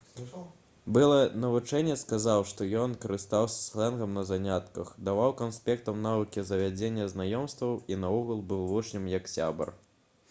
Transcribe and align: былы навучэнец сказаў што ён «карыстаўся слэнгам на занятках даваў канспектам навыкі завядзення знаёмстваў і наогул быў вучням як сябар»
былы 0.95 1.17
навучэнец 1.41 1.97
сказаў 2.05 2.45
што 2.51 2.67
ён 2.83 2.95
«карыстаўся 3.03 3.59
слэнгам 3.65 4.17
на 4.21 4.25
занятках 4.31 4.89
даваў 5.11 5.37
канспектам 5.45 6.01
навыкі 6.09 6.47
завядзення 6.51 7.07
знаёмстваў 7.15 7.79
і 7.95 8.01
наогул 8.07 8.45
быў 8.51 8.67
вучням 8.75 9.09
як 9.17 9.33
сябар» 9.37 9.75